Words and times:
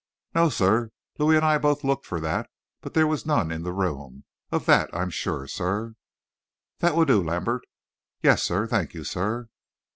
"No, 0.33 0.49
sir; 0.49 0.89
Louis 1.19 1.35
and 1.35 1.45
I 1.45 1.59
both 1.59 1.83
looked 1.83 2.07
for 2.07 2.19
that, 2.21 2.49
but 2.81 2.95
there 2.95 3.05
was 3.05 3.23
none 3.23 3.51
in 3.51 3.61
the 3.61 3.71
room. 3.71 4.23
Of 4.51 4.65
that 4.65 4.89
I'm 4.91 5.11
sure, 5.11 5.45
sir." 5.45 5.93
"That 6.79 6.95
will 6.95 7.05
do, 7.05 7.21
Lambert." 7.21 7.61
"Yes, 8.23 8.41
sir; 8.41 8.65
thank 8.65 8.95
you, 8.95 9.03
sir." 9.03 9.47